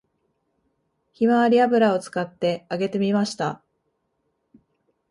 [1.11, 3.61] ひまわり油を使って揚げてみました